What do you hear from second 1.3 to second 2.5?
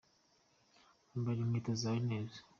inkweto zawe neza.